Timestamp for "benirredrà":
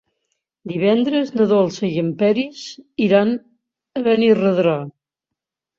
4.11-4.79